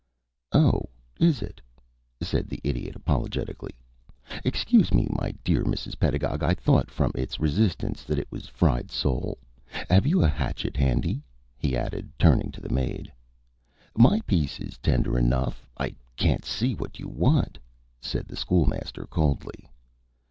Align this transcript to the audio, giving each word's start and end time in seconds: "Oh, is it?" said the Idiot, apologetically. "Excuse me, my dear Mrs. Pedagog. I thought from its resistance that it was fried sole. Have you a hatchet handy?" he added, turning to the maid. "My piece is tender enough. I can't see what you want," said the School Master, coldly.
"Oh, 0.51 0.89
is 1.19 1.43
it?" 1.43 1.61
said 2.21 2.49
the 2.49 2.59
Idiot, 2.63 2.95
apologetically. 2.95 3.75
"Excuse 4.43 4.91
me, 4.91 5.07
my 5.11 5.35
dear 5.43 5.63
Mrs. 5.63 5.99
Pedagog. 5.99 6.41
I 6.41 6.55
thought 6.55 6.89
from 6.89 7.11
its 7.13 7.39
resistance 7.39 8.01
that 8.05 8.17
it 8.17 8.27
was 8.31 8.47
fried 8.47 8.89
sole. 8.89 9.37
Have 9.91 10.07
you 10.07 10.23
a 10.23 10.27
hatchet 10.27 10.75
handy?" 10.75 11.21
he 11.55 11.77
added, 11.77 12.09
turning 12.17 12.49
to 12.53 12.61
the 12.61 12.73
maid. 12.73 13.11
"My 13.95 14.21
piece 14.21 14.59
is 14.59 14.79
tender 14.79 15.19
enough. 15.19 15.69
I 15.77 15.93
can't 16.17 16.45
see 16.45 16.73
what 16.73 16.97
you 16.97 17.07
want," 17.07 17.59
said 17.99 18.27
the 18.27 18.35
School 18.35 18.65
Master, 18.65 19.05
coldly. 19.05 19.69